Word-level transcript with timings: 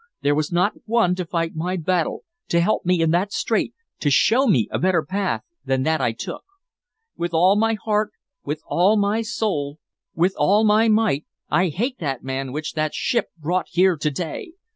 There 0.23 0.33
was 0.33 0.51
not 0.51 0.73
one 0.85 1.13
to 1.13 1.27
fight 1.27 1.53
my 1.53 1.77
battle, 1.77 2.23
to 2.47 2.59
help 2.59 2.87
me 2.87 3.03
in 3.03 3.11
that 3.11 3.31
strait, 3.31 3.75
to 3.99 4.09
show 4.09 4.47
me 4.47 4.67
a 4.71 4.79
better 4.79 5.03
path 5.05 5.43
than 5.63 5.83
that 5.83 6.01
I 6.01 6.11
took. 6.11 6.43
With 7.15 7.35
all 7.35 7.55
my 7.55 7.75
heart, 7.75 8.09
with 8.43 8.63
all 8.65 8.97
my 8.97 9.21
soul, 9.21 9.77
with 10.15 10.33
all 10.39 10.63
my 10.63 10.87
might, 10.87 11.27
I 11.51 11.67
hate 11.67 11.99
that 11.99 12.23
man 12.23 12.51
which 12.51 12.73
that 12.73 12.95
ship 12.95 13.27
brought 13.39 13.67
here 13.69 13.95
to 13.95 14.09
day! 14.09 14.53